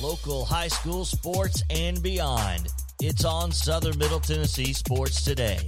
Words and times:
local 0.00 0.44
high 0.44 0.68
school 0.68 1.04
sports 1.04 1.62
and 1.70 2.02
beyond. 2.02 2.68
It's 3.00 3.24
on 3.24 3.52
Southern 3.52 3.98
Middle 3.98 4.20
Tennessee 4.20 4.72
Sports 4.72 5.22
Today. 5.22 5.58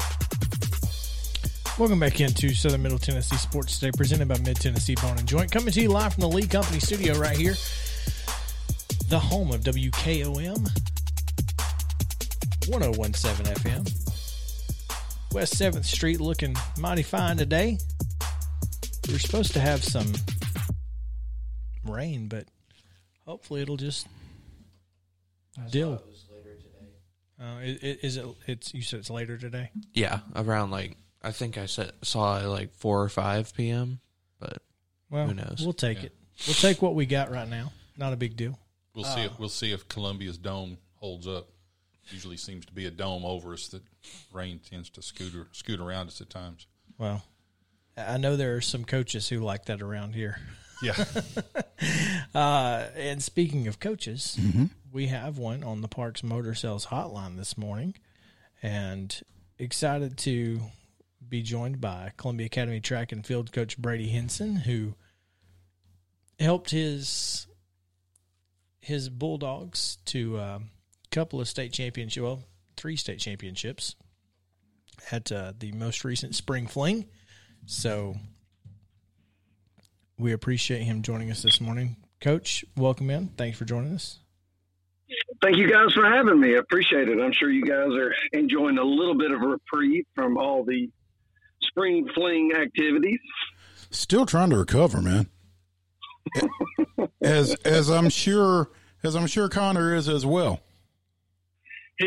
Welcome 1.79 2.01
back 2.01 2.21
into 2.21 2.55
Southern 2.55 2.83
Middle 2.83 2.99
Tennessee 2.99 3.37
Sports 3.37 3.79
Today, 3.79 3.93
presented 3.97 4.29
by 4.29 4.39
Mid 4.39 4.57
Tennessee 4.57 4.95
Bone 4.95 5.19
and 5.19 5.27
Joint. 5.27 5.51
Coming 5.51 5.73
to 5.73 5.81
you 5.81 5.89
live 5.89 6.15
from 6.15 6.23
the 6.23 6.29
Lee 6.29 6.47
Company 6.47 6.81
studio 6.81 7.19
right 7.19 7.37
here, 7.37 7.55
the 9.09 9.19
home 9.19 9.51
of 9.51 9.61
WKOM 9.63 10.69
1017 12.69 13.55
FM. 13.55 15.35
West 15.35 15.55
7th 15.55 15.85
Street 15.85 16.21
looking 16.21 16.55
mighty 16.79 17.03
fine 17.03 17.37
today. 17.37 17.79
We 19.09 19.15
are 19.15 19.19
supposed 19.19 19.53
to 19.55 19.61
have 19.61 19.83
some 19.83 20.13
rain, 21.93 22.29
but 22.29 22.47
hopefully 23.27 23.63
it'll 23.63 23.77
just 23.77 24.07
Dill. 25.71 25.95
It 25.95 26.07
was 26.07 26.25
later 26.35 26.57
today. 26.57 26.89
Uh, 27.41 27.59
is, 27.63 27.99
is 28.03 28.17
it? 28.17 28.27
It's 28.47 28.75
you 28.75 28.83
said 28.83 29.01
it's 29.01 29.11
later 29.11 29.37
today. 29.37 29.71
Yeah, 29.93 30.21
around 30.35 30.71
like 30.71 30.97
I 31.23 31.31
think 31.33 31.59
I 31.59 31.67
said 31.67 31.93
saw 32.03 32.41
it 32.41 32.47
like 32.47 32.75
four 32.75 33.03
or 33.03 33.09
five 33.09 33.53
p.m. 33.55 34.01
But 34.41 34.63
Well, 35.11 35.27
Who 35.29 35.35
knows? 35.35 35.61
We'll 35.63 35.75
take 35.75 35.99
Yeah. 35.99 36.05
it. 36.07 36.13
We'll 36.47 36.55
take 36.55 36.81
what 36.81 36.95
we 36.95 37.05
got 37.07 37.31
right 37.31 37.49
now. 37.49 37.73
Not 37.99 38.13
a 38.13 38.17
big 38.17 38.37
deal. 38.37 38.59
We'll 38.95 39.05
see. 39.05 39.21
If, 39.23 39.39
we'll 39.39 39.49
see 39.51 39.73
if 39.73 39.87
Columbia's 39.89 40.39
dome 40.39 40.79
holds 40.95 41.27
up. 41.27 41.49
Usually 42.11 42.37
seems 42.37 42.67
to 42.67 42.73
be 42.73 42.87
a 42.87 42.91
dome 42.91 43.25
over 43.25 43.53
us 43.53 43.69
that 43.69 43.83
rain 44.33 44.59
tends 44.69 44.89
to 44.91 45.03
scoot 45.03 45.33
scoot 45.53 45.81
around 45.81 46.09
us 46.09 46.21
at 46.21 46.31
times. 46.31 46.67
Well, 46.99 47.23
I 47.97 48.17
know 48.17 48.37
there 48.37 48.57
are 48.57 48.61
some 48.63 48.85
coaches 48.85 49.29
who 49.29 49.39
like 49.41 49.67
that 49.67 49.83
around 49.83 50.15
here. 50.15 50.39
Yeah, 50.83 51.05
Uh, 52.35 52.87
and 52.97 53.23
speaking 53.23 53.67
of 53.69 53.79
coaches, 53.79 54.39
we 54.93 55.09
have 55.09 55.37
one 55.39 55.63
on 55.63 55.81
the 55.81 55.89
Parks 55.89 56.23
Motor 56.23 56.55
Sales 56.55 56.87
hotline 56.87 57.37
this 57.37 57.59
morning, 57.59 57.95
and 58.63 59.21
excited 59.59 60.17
to 60.19 60.61
be 61.29 61.43
joined 61.43 61.81
by 61.81 62.13
Columbia 62.17 62.47
Academy 62.47 62.81
track 62.81 63.13
and 63.13 63.25
field 63.27 63.53
coach 63.53 63.77
Brady 63.77 64.09
Henson, 64.09 64.57
who 64.57 64.95
helped 66.39 66.71
his 66.71 67.47
his 68.81 69.09
Bulldogs 69.09 69.99
to 70.07 70.39
a 70.39 70.61
couple 71.11 71.41
of 71.41 71.49
state 71.49 71.73
championships, 71.73 72.23
well, 72.23 72.43
three 72.77 72.97
state 72.97 73.19
championships 73.19 73.95
at 75.11 75.31
uh, 75.31 75.53
the 75.59 75.73
most 75.73 76.05
recent 76.05 76.35
spring 76.35 76.67
fling. 76.67 77.07
So 77.67 78.17
we 80.23 80.33
appreciate 80.33 80.83
him 80.83 81.03
joining 81.03 81.31
us 81.31 81.43
this 81.43 81.61
morning. 81.61 81.97
Coach, 82.21 82.65
welcome 82.77 83.11
in. 83.11 83.29
Thanks 83.37 83.59
for 83.59 83.65
joining 83.65 83.95
us. 83.95 84.21
Thank 85.43 85.57
you 85.57 85.69
guys 85.69 85.93
for 85.93 86.05
having 86.05 86.41
me. 86.41 86.55
I 86.55 86.59
appreciate 86.59 87.09
it. 87.09 87.21
I'm 87.21 87.33
sure 87.33 87.51
you 87.51 87.65
guys 87.65 87.91
are 87.91 88.15
enjoying 88.33 88.79
a 88.79 88.85
little 88.85 89.17
bit 89.17 89.33
of 89.33 89.43
a 89.43 89.47
reprieve 89.47 90.05
from 90.15 90.39
all 90.39 90.65
the 90.65 90.89
spring 91.61 92.09
fling 92.15 92.53
activities. 92.55 93.19
Still 93.91 94.25
trying 94.25 94.51
to 94.51 94.59
recover, 94.59 95.03
man. 95.03 95.29
as 97.21 97.55
as 97.65 97.91
I'm 97.91 98.09
sure 98.09 98.71
as 99.03 99.17
I'm 99.17 99.27
sure 99.27 99.49
Connor 99.49 99.95
is 99.95 100.09
as 100.09 100.25
well. 100.25 100.61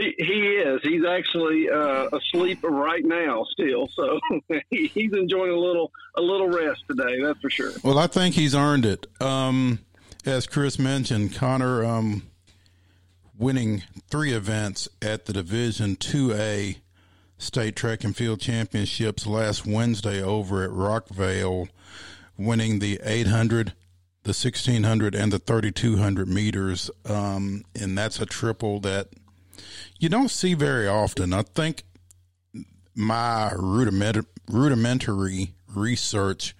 He 0.01 0.57
is. 0.57 0.81
He's 0.83 1.05
actually 1.05 1.69
uh, 1.69 2.09
asleep 2.11 2.59
right 2.63 3.03
now 3.03 3.45
still, 3.51 3.87
so 3.93 4.19
he's 4.69 5.13
enjoying 5.13 5.51
a 5.51 5.57
little 5.59 5.91
a 6.15 6.21
little 6.21 6.49
rest 6.49 6.83
today. 6.87 7.21
That's 7.21 7.39
for 7.39 7.49
sure. 7.49 7.71
Well, 7.83 7.97
I 7.97 8.07
think 8.07 8.35
he's 8.35 8.55
earned 8.55 8.85
it. 8.85 9.07
Um, 9.21 9.79
as 10.25 10.47
Chris 10.47 10.79
mentioned, 10.79 11.35
Connor 11.35 11.85
um, 11.85 12.23
winning 13.37 13.83
three 14.09 14.33
events 14.33 14.89
at 15.01 15.25
the 15.25 15.33
Division 15.33 15.95
Two 15.95 16.33
A 16.33 16.77
State 17.37 17.75
Track 17.75 18.03
and 18.03 18.15
Field 18.15 18.39
Championships 18.39 19.27
last 19.27 19.65
Wednesday 19.65 20.21
over 20.21 20.63
at 20.63 20.69
Rockvale, 20.71 21.69
winning 22.37 22.79
the 22.79 22.99
800, 23.03 23.73
the 24.23 24.29
1600, 24.29 25.15
and 25.15 25.31
the 25.31 25.39
3200 25.39 26.27
meters. 26.27 26.89
Um, 27.05 27.63
and 27.79 27.97
that's 27.97 28.19
a 28.19 28.25
triple 28.25 28.79
that 28.81 29.09
you 29.99 30.09
don't 30.09 30.31
see 30.31 30.53
very 30.53 30.87
often. 30.87 31.33
I 31.33 31.43
think 31.43 31.83
my 32.95 33.51
rudiment- 33.53 34.27
rudimentary 34.47 35.53
research 35.73 36.55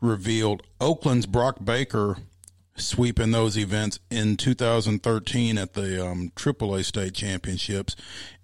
revealed 0.00 0.62
Oakland's 0.80 1.26
Brock 1.26 1.64
Baker 1.64 2.18
sweeping 2.76 3.32
those 3.32 3.58
events 3.58 3.98
in 4.10 4.36
2013 4.36 5.58
at 5.58 5.74
the 5.74 6.06
um, 6.06 6.30
AAA 6.36 6.84
state 6.84 7.14
championships, 7.14 7.96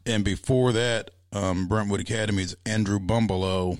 and 0.04 0.24
before 0.24 0.72
that, 0.72 1.12
um, 1.32 1.66
Brentwood 1.66 2.00
Academy's 2.00 2.54
Andrew 2.66 2.98
Bumbalough 2.98 3.78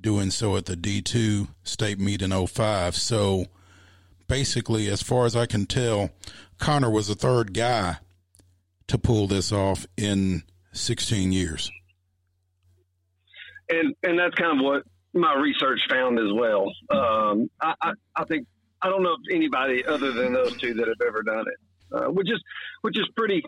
doing 0.00 0.30
so 0.30 0.56
at 0.56 0.66
the 0.66 0.76
D2 0.76 1.48
state 1.62 1.98
meet 1.98 2.22
in 2.22 2.32
05. 2.46 2.96
So 2.96 3.46
basically, 4.26 4.88
as 4.88 5.02
far 5.02 5.26
as 5.26 5.36
I 5.36 5.46
can 5.46 5.66
tell, 5.66 6.10
Connor 6.58 6.90
was 6.90 7.08
the 7.08 7.14
third 7.14 7.54
guy 7.54 7.98
to 8.88 8.98
pull 8.98 9.26
this 9.26 9.52
off 9.52 9.86
in 9.96 10.42
16 10.72 11.32
years. 11.32 11.70
and 13.68 13.94
and 14.02 14.18
that's 14.18 14.34
kind 14.34 14.58
of 14.58 14.64
what 14.64 14.82
my 15.14 15.34
research 15.34 15.80
found 15.90 16.18
as 16.18 16.32
well. 16.32 16.72
Um, 16.90 17.50
I, 17.60 17.74
I, 17.80 17.92
I 18.16 18.24
think 18.24 18.46
I 18.80 18.88
don't 18.88 19.02
know 19.02 19.12
if 19.12 19.34
anybody 19.34 19.84
other 19.86 20.10
than 20.12 20.32
those 20.32 20.56
two 20.56 20.74
that 20.74 20.88
have 20.88 21.06
ever 21.06 21.22
done 21.22 21.44
it, 21.46 21.94
uh, 21.96 22.10
which 22.10 22.30
is 22.30 22.42
which 22.80 22.98
is 22.98 23.06
pretty 23.16 23.42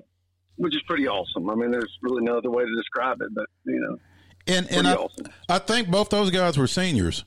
which 0.56 0.75
is 0.75 0.83
pretty 0.87 1.09
awesome. 1.09 1.51
I 1.51 1.55
mean, 1.55 1.71
there's 1.71 1.99
really 2.03 2.22
no 2.22 2.39
other 2.39 2.51
way 2.51 2.65
to 2.65 2.77
describe 2.77 3.21
it, 3.21 3.28
but 3.34 3.47
you 3.65 3.81
know, 3.81 3.99
And 4.47 4.71
and 4.71 4.87
I, 4.87 4.95
awesome. 4.95 5.27
I 5.49 5.59
think 5.59 5.89
both 5.91 6.11
those 6.11 6.31
guys 6.31 6.56
were 6.56 6.66
seniors. 6.66 7.25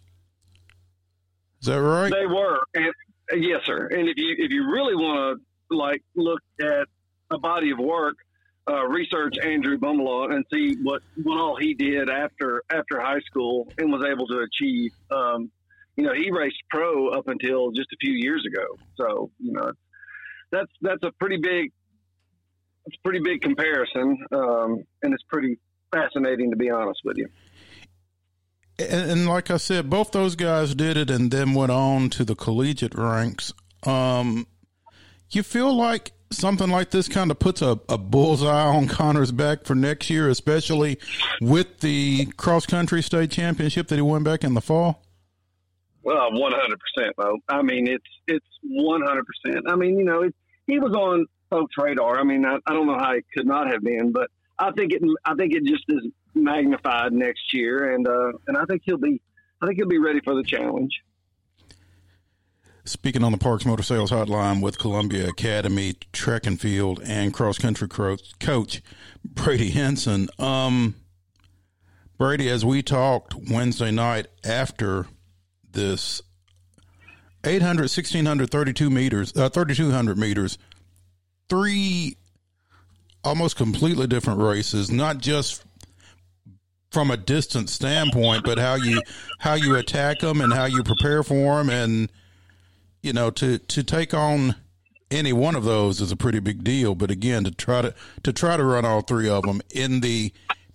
Is 1.61 1.67
that 1.67 1.81
right? 1.81 2.11
They 2.11 2.27
were, 2.27 2.59
and 2.75 2.93
yes, 3.43 3.61
sir. 3.65 3.87
And 3.87 4.07
if 4.07 4.17
you 4.17 4.35
if 4.37 4.51
you 4.51 4.71
really 4.71 4.95
want 4.95 5.39
to 5.69 5.75
like 5.75 6.03
look 6.15 6.39
at 6.61 6.87
a 7.31 7.37
body 7.37 7.71
of 7.71 7.79
work, 7.79 8.17
uh, 8.69 8.85
research 8.85 9.37
Andrew 9.41 9.77
Bumbalough 9.77 10.33
and 10.33 10.45
see 10.53 10.75
what 10.81 11.01
what 11.23 11.39
all 11.39 11.55
he 11.55 11.73
did 11.73 12.09
after 12.09 12.63
after 12.69 12.99
high 12.99 13.21
school 13.21 13.71
and 13.77 13.91
was 13.91 14.03
able 14.03 14.27
to 14.27 14.39
achieve. 14.39 14.91
Um, 15.09 15.51
you 15.95 16.03
know, 16.03 16.13
he 16.13 16.31
raced 16.31 16.61
pro 16.69 17.09
up 17.09 17.27
until 17.27 17.71
just 17.71 17.91
a 17.93 17.97
few 17.99 18.13
years 18.13 18.45
ago. 18.45 18.77
So 18.95 19.31
you 19.39 19.53
know, 19.53 19.71
that's 20.51 20.71
that's 20.81 21.03
a 21.03 21.11
pretty 21.13 21.37
big, 21.37 21.71
it's 22.85 22.97
a 22.97 23.01
pretty 23.03 23.21
big 23.23 23.41
comparison, 23.41 24.17
um, 24.31 24.83
and 25.01 25.13
it's 25.13 25.23
pretty 25.23 25.59
fascinating 25.91 26.51
to 26.51 26.57
be 26.57 26.69
honest 26.69 26.99
with 27.03 27.17
you. 27.17 27.27
And, 28.79 29.11
and 29.11 29.27
like 29.27 29.49
I 29.49 29.57
said, 29.57 29.89
both 29.89 30.11
those 30.11 30.35
guys 30.35 30.75
did 30.75 30.97
it 30.97 31.09
and 31.09 31.31
then 31.31 31.53
went 31.53 31.71
on 31.71 32.09
to 32.11 32.25
the 32.25 32.35
collegiate 32.35 32.95
ranks. 32.95 33.53
Um, 33.83 34.45
you 35.31 35.41
feel 35.41 35.73
like 35.73 36.11
something 36.31 36.69
like 36.69 36.91
this 36.91 37.07
kind 37.07 37.31
of 37.31 37.39
puts 37.39 37.61
a, 37.61 37.79
a 37.89 37.97
bullseye 37.97 38.67
on 38.67 38.87
Connor's 38.87 39.31
back 39.31 39.65
for 39.65 39.75
next 39.75 40.09
year, 40.09 40.29
especially 40.29 40.99
with 41.41 41.79
the 41.79 42.25
cross 42.37 42.65
country 42.65 43.01
state 43.01 43.31
championship 43.31 43.87
that 43.87 43.95
he 43.95 44.01
won 44.01 44.23
back 44.23 44.43
in 44.43 44.53
the 44.53 44.61
fall? 44.61 45.03
Well, 46.03 46.31
one 46.31 46.53
hundred 46.53 46.79
percent, 46.79 47.15
Mo. 47.17 47.37
I 47.49 47.61
mean, 47.61 47.87
it's 47.87 48.05
it's 48.27 48.45
one 48.63 49.01
hundred 49.01 49.25
percent. 49.25 49.65
I 49.69 49.75
mean, 49.75 49.97
you 49.97 50.05
know, 50.05 50.23
it, 50.23 50.35
he 50.65 50.79
was 50.79 50.93
on 50.93 51.25
folks' 51.49 51.75
radar. 51.77 52.19
I 52.19 52.23
mean, 52.23 52.45
I, 52.45 52.57
I 52.65 52.73
don't 52.73 52.87
know 52.87 52.97
how 52.97 53.11
it 53.11 53.25
could 53.35 53.45
not 53.45 53.71
have 53.71 53.81
been, 53.81 54.11
but 54.13 54.29
I 54.57 54.71
think 54.71 54.93
it 54.93 55.01
I 55.25 55.33
think 55.35 55.53
it 55.53 55.65
just 55.65 55.83
is 55.89 56.07
magnified 56.33 57.11
next 57.11 57.53
year, 57.53 57.93
and 57.93 58.07
uh, 58.07 58.31
and 58.47 58.57
I 58.57 58.63
think 58.65 58.83
he'll 58.85 58.97
be 58.97 59.21
I 59.61 59.65
think 59.65 59.77
he'll 59.77 59.87
be 59.87 59.97
ready 59.97 60.21
for 60.23 60.35
the 60.35 60.43
challenge. 60.43 60.91
Speaking 62.87 63.21
on 63.25 63.33
the 63.33 63.37
Parks 63.37 63.65
Motor 63.65 63.83
Sales 63.83 64.11
Hotline 64.11 64.61
with 64.61 64.79
Columbia 64.79 65.27
Academy 65.27 65.95
track 66.13 66.47
and 66.47 66.59
field 66.59 67.01
and 67.03 67.33
cross 67.33 67.57
country 67.57 67.89
coach, 67.89 68.81
Brady 69.25 69.71
Henson. 69.71 70.29
Um, 70.39 70.95
Brady, 72.17 72.49
as 72.49 72.63
we 72.63 72.81
talked 72.81 73.35
Wednesday 73.35 73.91
night 73.91 74.27
after 74.45 75.05
this 75.69 76.21
800, 77.43 77.83
1600, 77.83 78.49
32 78.49 78.89
meters, 78.89 79.35
uh, 79.35 79.49
3200 79.49 80.17
meters, 80.17 80.57
three 81.49 82.15
almost 83.25 83.57
completely 83.57 84.07
different 84.07 84.39
races, 84.39 84.89
not 84.89 85.17
just 85.17 85.61
from 86.91 87.11
a 87.11 87.17
distance 87.17 87.73
standpoint, 87.73 88.45
but 88.45 88.57
how 88.57 88.75
you 88.75 89.01
how 89.39 89.55
you 89.55 89.75
attack 89.75 90.19
them 90.19 90.39
and 90.39 90.53
how 90.53 90.65
you 90.65 90.83
prepare 90.83 91.21
for 91.21 91.57
them, 91.57 91.69
and 91.69 92.09
you 93.07 93.13
know 93.13 93.31
to 93.31 93.57
to 93.57 93.83
take 93.83 94.13
on 94.13 94.55
any 95.09 95.31
one 95.31 95.55
of 95.55 95.63
those 95.63 96.01
is 96.01 96.11
a 96.11 96.17
pretty 96.17 96.41
big 96.41 96.61
deal. 96.61 96.93
But 96.93 97.09
again, 97.09 97.45
to 97.45 97.51
try 97.51 97.81
to 97.81 97.95
to 98.23 98.33
try 98.33 98.57
to 98.57 98.63
run 98.63 98.83
all 98.83 99.01
three 99.01 99.29
of 99.29 99.43
them 99.43 99.61
in 99.73 100.01
the 100.01 100.33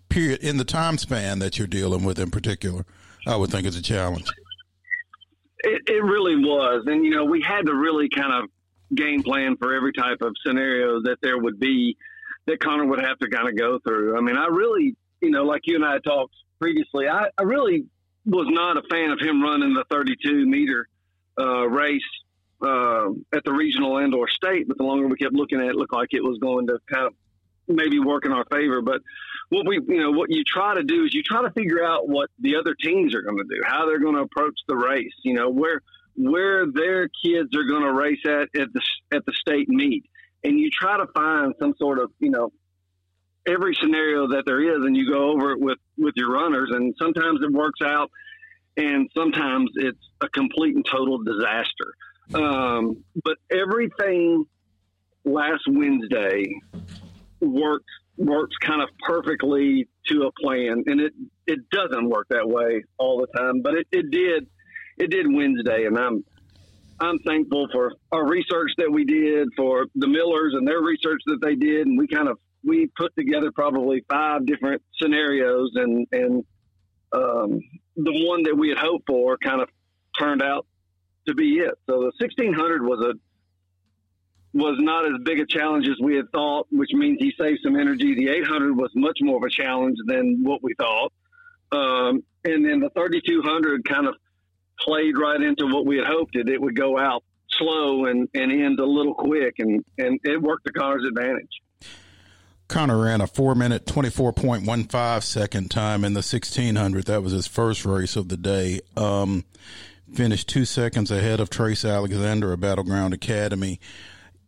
period 0.08 0.43
in 0.43 0.56
the 0.56 0.64
time 0.64 0.96
span 0.96 1.40
that 1.40 1.58
you're 1.58 1.69
dealing 1.69 2.05
with 2.05 2.19
in 2.19 2.31
particular, 2.31 2.87
I 3.26 3.37
would 3.37 3.50
think 3.50 3.67
is 3.67 3.76
a 3.76 3.82
challenge. 3.82 4.26
It, 5.58 5.82
it 5.87 6.02
really 6.02 6.37
was, 6.37 6.84
and 6.87 7.05
you 7.05 7.11
know 7.11 7.26
we 7.26 7.43
had 7.43 7.67
to 7.67 7.75
really 7.75 8.08
kind 8.08 8.32
of 8.32 8.49
game 8.96 9.23
plan 9.23 9.56
for 9.58 9.75
every 9.75 9.93
type 9.93 10.23
of 10.23 10.35
scenario 10.44 11.02
that 11.02 11.19
there 11.23 11.38
would 11.38 11.61
be 11.61 11.99
that 12.46 12.61
Connor 12.61 12.87
would 12.87 13.00
have 13.00 13.19
to 13.19 13.28
kind 13.28 13.46
of 13.46 13.58
go 13.58 13.78
through. 13.87 14.17
I 14.17 14.23
mean, 14.23 14.37
I 14.37 14.46
really, 14.46 14.96
you 15.20 15.31
know, 15.31 15.44
like 15.44 15.62
you 15.64 15.76
and 15.76 15.85
I 15.85 15.99
talked 15.99 16.35
previously, 16.58 17.08
I, 17.08 17.26
I 17.38 17.43
really 17.43 17.85
was 18.25 18.46
not 18.49 18.78
a 18.78 18.82
fan 18.90 19.11
of 19.11 19.20
him 19.20 19.43
running 19.43 19.75
the 19.75 19.85
32 19.90 20.46
meter 20.46 20.88
uh, 21.38 21.67
race 21.69 22.02
uh, 22.64 23.11
at 23.35 23.44
the 23.44 23.53
regional 23.53 23.99
and 23.99 24.14
or 24.14 24.29
state. 24.29 24.69
But 24.69 24.79
the 24.79 24.85
longer 24.85 25.06
we 25.06 25.17
kept 25.17 25.35
looking 25.35 25.61
at 25.61 25.67
it, 25.67 25.70
it 25.70 25.76
looked 25.76 25.93
like 25.93 26.11
it 26.12 26.23
was 26.23 26.38
going 26.38 26.67
to 26.69 26.79
kind 26.93 27.06
of 27.06 27.14
maybe 27.69 27.99
work 27.99 28.25
in 28.25 28.32
our 28.32 28.44
favor. 28.50 28.82
But 28.82 29.03
what 29.49 29.67
we, 29.67 29.81
you 29.87 30.00
know, 30.00 30.11
what 30.11 30.31
you 30.31 30.44
try 30.44 30.75
to 30.75 30.82
do 30.82 31.05
is 31.05 31.14
you 31.14 31.23
try 31.23 31.43
to 31.43 31.50
figure 31.50 31.85
out 31.85 32.09
what 32.09 32.31
the 32.38 32.56
other 32.56 32.75
teams 32.75 33.14
are 33.14 33.23
going 33.23 33.38
to 33.38 33.44
do, 33.44 33.62
how 33.64 33.87
they're 33.87 34.00
going 34.00 34.17
to 34.17 34.23
approach 34.23 34.59
the 34.69 34.76
race. 34.76 35.14
You 35.23 35.35
know, 35.35 35.50
where 35.50 35.81
where 36.17 36.67
their 36.67 37.09
kids 37.09 37.56
are 37.56 37.64
going 37.64 37.82
to 37.82 37.93
race 37.93 38.20
at 38.26 38.49
at 38.61 38.73
the 38.73 38.82
at 39.12 39.25
the 39.26 39.32
state 39.32 39.69
meet, 39.69 40.05
and 40.44 40.59
you 40.59 40.70
try 40.70 40.97
to 40.99 41.06
find 41.14 41.55
some 41.59 41.75
sort 41.79 41.99
of 41.99 42.11
you 42.19 42.31
know 42.31 42.53
every 43.47 43.75
scenario 43.75 44.29
that 44.29 44.44
there 44.47 44.61
is, 44.61 44.85
and 44.85 44.97
you 44.97 45.11
go 45.11 45.32
over 45.32 45.53
it 45.53 45.61
with 45.61 45.79
with 45.99 46.14
your 46.17 46.32
runners, 46.32 46.70
and 46.73 46.94
sometimes 46.99 47.41
it 47.43 47.53
works 47.53 47.81
out, 47.82 48.11
and 48.76 49.11
sometimes 49.17 49.70
it's 49.76 50.11
a 50.20 50.29
complete 50.29 50.75
and 50.75 50.85
total 50.91 51.23
disaster. 51.23 51.94
Um, 52.34 53.05
but 53.25 53.37
everything 53.50 54.46
last 55.25 55.62
Wednesday 55.69 56.55
works 57.40 57.84
works 58.17 58.55
kind 58.61 58.82
of 58.82 58.88
perfectly 59.06 59.88
to 60.06 60.23
a 60.23 60.32
plan, 60.40 60.84
and 60.87 61.00
it 61.00 61.12
it 61.46 61.58
doesn't 61.70 62.08
work 62.08 62.26
that 62.31 62.49
way 62.49 62.82
all 62.99 63.20
the 63.20 63.38
time, 63.38 63.62
but 63.62 63.75
it, 63.75 63.87
it 63.93 64.11
did 64.11 64.46
it 64.99 65.11
did 65.11 65.26
Wednesday, 65.29 65.87
and 65.87 65.99
I'm 65.99 66.25
I'm 67.00 67.19
thankful 67.20 67.69
for 67.73 67.93
our 68.12 68.26
research 68.26 68.70
that 68.78 68.90
we 68.90 69.05
did 69.05 69.49
for 69.56 69.87
the 69.94 70.06
Millers 70.06 70.55
and 70.55 70.67
their 70.67 70.81
research 70.81 71.20
that 71.26 71.38
they 71.43 71.56
did, 71.56 71.87
and 71.87 71.99
we 71.99 72.06
kind 72.06 72.28
of 72.28 72.38
we 72.64 72.88
put 72.96 73.14
together 73.17 73.50
probably 73.50 74.05
five 74.08 74.46
different 74.46 74.82
scenarios, 75.00 75.73
and 75.75 76.06
and 76.12 76.44
um, 77.12 77.61
the 77.96 78.26
one 78.26 78.44
that 78.44 78.56
we 78.56 78.69
had 78.69 78.78
hoped 78.78 79.06
for 79.06 79.37
kind 79.38 79.61
of 79.61 79.69
turned 80.19 80.43
out 80.43 80.67
to 81.26 81.34
be 81.34 81.58
it. 81.58 81.74
So 81.86 81.98
the 82.00 82.12
1600 82.19 82.82
was 82.82 83.00
a 83.00 83.14
was 84.54 84.76
not 84.78 85.06
as 85.06 85.12
big 85.24 85.40
a 85.40 85.46
challenge 85.46 85.88
as 85.88 85.96
we 85.98 86.14
had 86.14 86.30
thought, 86.30 86.66
which 86.70 86.90
means 86.92 87.16
he 87.19 87.32
saved 87.40 87.60
some 87.62 87.74
energy. 87.74 88.14
The 88.14 88.28
800 88.28 88.76
was 88.76 88.90
much 88.94 89.19
more 89.22 89.38
of 89.38 89.42
a 89.44 89.50
challenge 89.50 89.96
than 90.06 90.42
what 90.42 90.62
we 90.62 90.74
thought, 90.74 91.12
um, 91.72 92.22
and 92.44 92.64
then 92.64 92.80
the 92.80 92.90
3200 92.90 93.88
kind 93.88 94.06
of 94.06 94.14
played 94.78 95.16
right 95.16 95.40
into 95.40 95.66
what 95.66 95.86
we 95.86 95.96
had 95.96 96.06
hoped 96.06 96.36
it. 96.36 96.48
It 96.48 96.60
would 96.60 96.76
go 96.76 96.98
out 96.98 97.25
slow 97.50 98.06
and, 98.06 98.28
and 98.34 98.52
end 98.52 98.78
a 98.80 98.86
little 98.86 99.14
quick, 99.14 99.54
and, 99.58 99.84
and 99.98 100.20
it 100.25 100.40
worked 100.40 100.66
to 100.66 100.72
Connor's 100.72 101.04
advantage. 101.06 101.62
Connor 102.68 103.02
ran 103.02 103.20
a 103.20 103.26
four 103.26 103.54
minute, 103.54 103.84
24.15 103.84 105.22
second 105.22 105.70
time 105.70 106.04
in 106.04 106.14
the 106.14 106.18
1600. 106.18 107.04
That 107.04 107.22
was 107.22 107.32
his 107.32 107.46
first 107.46 107.84
race 107.84 108.16
of 108.16 108.28
the 108.28 108.36
day. 108.36 108.80
Um, 108.96 109.44
finished 110.12 110.49
two 110.49 110.64
seconds 110.64 111.11
ahead 111.11 111.41
of 111.41 111.50
Trace 111.50 111.85
Alexander 111.85 112.53
of 112.53 112.61
Battle 112.61 112.85
Ground 112.85 113.12
Academy. 113.14 113.81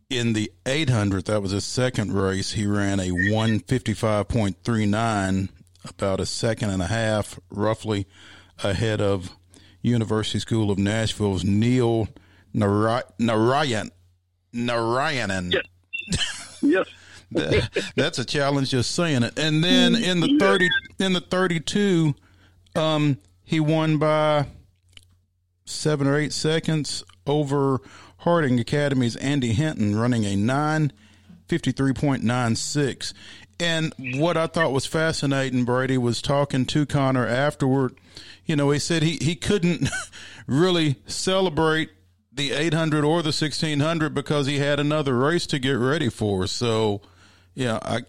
In 0.09 0.31
the 0.33 0.51
800, 0.65 1.25
that 1.25 1.41
was 1.41 1.51
his 1.51 1.65
second 1.65 2.13
race. 2.13 2.53
He 2.53 2.65
ran 2.67 2.99
a 2.99 3.09
155.39, 3.09 5.49
about 5.89 6.19
a 6.19 6.25
second 6.25 6.69
and 6.69 6.81
a 6.81 6.87
half, 6.87 7.39
roughly 7.49 8.07
ahead 8.63 9.01
of 9.01 9.35
University 9.81 10.39
School 10.39 10.71
of 10.71 10.77
Nashville's 10.77 11.43
Neil 11.43 12.07
Narayan 12.53 13.91
Narayanan. 14.53 15.53
Yes. 16.61 16.61
yes. 16.61 16.87
That's 17.95 18.19
a 18.19 18.25
challenge 18.25 18.69
just 18.69 18.91
saying 18.91 19.23
it. 19.23 19.37
And 19.37 19.61
then 19.63 19.95
in 19.95 20.19
the 20.21 20.37
thirty 20.39 20.69
in 20.99 21.13
the 21.13 21.19
thirty 21.19 21.59
two, 21.59 22.13
um, 22.75 23.17
he 23.43 23.59
won 23.59 23.97
by 23.97 24.45
seven 25.65 26.07
or 26.07 26.17
eight 26.17 26.33
seconds 26.33 27.03
over 27.25 27.79
Harding 28.19 28.59
Academy's 28.59 29.15
Andy 29.15 29.53
Hinton, 29.53 29.95
running 29.95 30.25
a 30.25 30.35
nine 30.35 30.91
fifty 31.47 31.71
three 31.71 31.93
point 31.93 32.23
nine 32.23 32.55
six. 32.55 33.13
And 33.59 33.93
what 34.15 34.35
I 34.35 34.47
thought 34.47 34.73
was 34.73 34.85
fascinating, 34.85 35.63
Brady, 35.63 35.97
was 35.97 36.21
talking 36.21 36.65
to 36.67 36.85
Connor 36.85 37.25
afterward. 37.25 37.95
You 38.45 38.55
know, 38.55 38.69
he 38.71 38.79
said 38.79 39.01
he, 39.01 39.17
he 39.21 39.35
couldn't 39.35 39.89
really 40.47 40.97
celebrate 41.05 41.89
the 42.33 42.51
800 42.51 43.05
or 43.05 43.21
the 43.21 43.27
1600 43.27 44.13
because 44.13 44.45
he 44.47 44.59
had 44.59 44.79
another 44.79 45.17
race 45.17 45.47
to 45.47 45.59
get 45.59 45.73
ready 45.73 46.09
for. 46.09 46.47
So, 46.47 47.01
yeah, 47.53 47.79
I, 47.81 48.01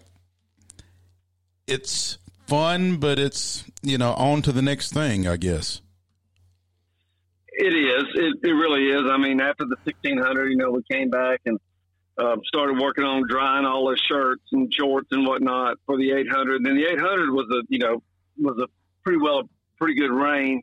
it's 1.65 2.17
fun, 2.45 2.97
but 2.97 3.17
it's, 3.17 3.63
you 3.81 3.97
know, 3.97 4.13
on 4.15 4.41
to 4.41 4.51
the 4.51 4.61
next 4.61 4.91
thing, 4.91 5.27
I 5.27 5.37
guess. 5.37 5.79
It 7.59 7.73
is. 7.73 8.03
It, 8.13 8.35
it 8.43 8.51
really 8.51 8.85
is. 8.85 9.09
I 9.09 9.17
mean, 9.17 9.41
after 9.41 9.65
the 9.65 9.77
1600, 9.83 10.49
you 10.49 10.57
know, 10.57 10.69
we 10.69 10.83
came 10.91 11.09
back 11.09 11.41
and 11.45 11.59
um, 12.19 12.41
started 12.45 12.79
working 12.79 13.03
on 13.03 13.23
drying 13.27 13.65
all 13.65 13.89
his 13.89 13.99
shirts 13.99 14.43
and 14.51 14.71
shorts 14.71 15.07
and 15.11 15.25
whatnot 15.25 15.77
for 15.87 15.97
the 15.97 16.11
800. 16.11 16.63
Then 16.63 16.75
the 16.75 16.85
800 16.85 17.31
was 17.31 17.47
a 17.51 17.61
you 17.69 17.79
know 17.79 18.03
was 18.37 18.59
a 18.59 18.67
pretty 19.03 19.19
well 19.19 19.49
pretty 19.79 19.95
good 19.95 20.11
rain. 20.11 20.61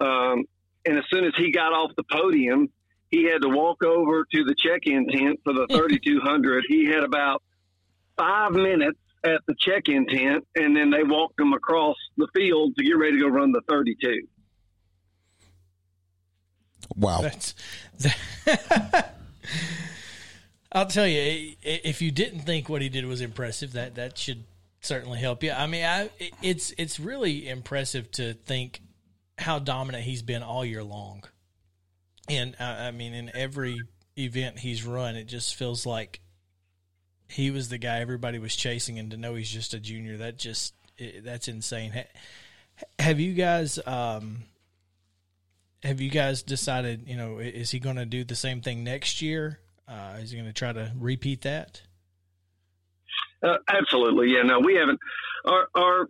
Um, 0.00 0.44
and 0.86 0.98
as 0.98 1.04
soon 1.12 1.24
as 1.24 1.32
he 1.36 1.52
got 1.52 1.72
off 1.72 1.90
the 1.96 2.02
podium, 2.10 2.68
he 3.10 3.24
had 3.24 3.42
to 3.42 3.48
walk 3.48 3.84
over 3.84 4.24
to 4.24 4.44
the 4.44 4.54
check-in 4.58 5.06
tent 5.08 5.40
for 5.44 5.52
the 5.52 5.66
3200. 5.70 6.64
he 6.68 6.86
had 6.86 7.04
about 7.04 7.42
five 8.16 8.52
minutes 8.52 8.98
at 9.24 9.40
the 9.46 9.54
check-in 9.58 10.06
tent, 10.06 10.46
and 10.56 10.76
then 10.76 10.90
they 10.90 11.04
walked 11.04 11.38
him 11.38 11.52
across 11.52 11.96
the 12.16 12.26
field 12.34 12.74
to 12.76 12.84
get 12.84 12.98
ready 12.98 13.18
to 13.18 13.20
go 13.20 13.28
run 13.28 13.52
the 13.52 13.60
32. 13.68 14.26
Wow. 16.96 17.22
That, 17.98 19.14
I'll 20.72 20.86
tell 20.86 21.06
you, 21.06 21.54
if 21.62 22.00
you 22.00 22.10
didn't 22.10 22.40
think 22.40 22.68
what 22.68 22.80
he 22.80 22.88
did 22.88 23.04
was 23.04 23.20
impressive, 23.20 23.72
that 23.74 23.96
that 23.96 24.16
should 24.16 24.44
certainly 24.80 25.18
help 25.18 25.42
you. 25.42 25.52
I 25.52 25.66
mean, 25.66 25.84
I, 25.84 26.10
it's 26.42 26.72
it's 26.78 26.98
really 26.98 27.48
impressive 27.48 28.10
to 28.12 28.34
think 28.34 28.80
how 29.38 29.58
dominant 29.58 30.04
he's 30.04 30.22
been 30.22 30.42
all 30.42 30.64
year 30.64 30.82
long, 30.82 31.24
and 32.28 32.56
I, 32.58 32.88
I 32.88 32.90
mean, 32.90 33.12
in 33.12 33.30
every 33.34 33.80
event 34.18 34.58
he's 34.58 34.84
run, 34.84 35.16
it 35.16 35.24
just 35.24 35.54
feels 35.56 35.84
like 35.84 36.20
he 37.28 37.50
was 37.50 37.68
the 37.68 37.78
guy 37.78 38.00
everybody 38.00 38.38
was 38.38 38.56
chasing, 38.56 38.98
and 38.98 39.10
to 39.10 39.16
know 39.16 39.34
he's 39.34 39.50
just 39.50 39.74
a 39.74 39.80
junior, 39.80 40.16
that 40.18 40.38
just 40.38 40.74
that's 41.22 41.48
insane. 41.48 41.92
Have 42.98 43.20
you 43.20 43.34
guys? 43.34 43.78
Um, 43.86 44.44
have 45.82 46.00
you 46.00 46.10
guys 46.10 46.42
decided? 46.42 47.08
You 47.08 47.16
know, 47.16 47.38
is 47.38 47.70
he 47.70 47.78
going 47.78 47.96
to 47.96 48.06
do 48.06 48.24
the 48.24 48.36
same 48.36 48.60
thing 48.60 48.84
next 48.84 49.22
year? 49.22 49.58
Uh, 49.88 50.16
is 50.20 50.30
he 50.30 50.36
going 50.36 50.48
to 50.48 50.52
try 50.52 50.72
to 50.72 50.92
repeat 50.96 51.42
that? 51.42 51.82
Uh, 53.42 53.58
absolutely, 53.68 54.32
yeah. 54.32 54.42
No, 54.42 54.60
we 54.60 54.74
haven't. 54.74 55.00
Our 55.44 55.68
our 55.74 56.08